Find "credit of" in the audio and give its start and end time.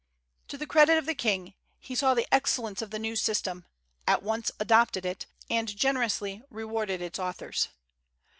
0.65-1.05